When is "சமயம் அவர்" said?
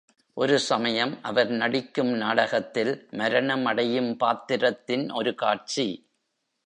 0.59-1.49